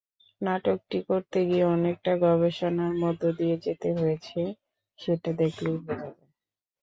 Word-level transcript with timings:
নাটকটি 0.41 0.99
করতে 1.09 1.39
গিয়ে 1.47 1.65
অনেকটা 1.75 2.11
গবেষণার 2.23 2.93
মধ্য 3.03 3.21
দিয়ে 3.39 3.55
যেতে 3.65 3.89
হয়েছে—সেটা 3.97 5.29
দেখলেই 5.41 5.77
বোঝা 5.79 6.09
যায়। 6.09 6.29